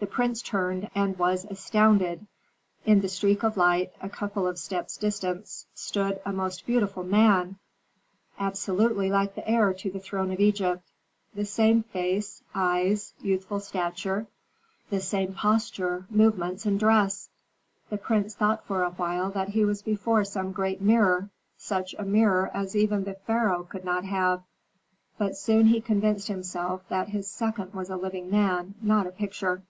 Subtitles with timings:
[0.00, 2.26] The prince turned and was astounded.
[2.86, 7.58] In the streak of light, a couple of steps distant, stood a most beautiful man,
[8.38, 10.82] absolutely like the heir to the throne of Egypt.
[11.34, 14.26] The same face, eyes, youthful stature,
[14.88, 17.28] the same posture, movements, and dress.
[17.90, 21.28] The prince thought for a while that he was before some great mirror,
[21.58, 24.42] such a mirror as even the pharaoh could not have.
[25.18, 29.62] But soon he convinced himself that his second was a living man, not a picture.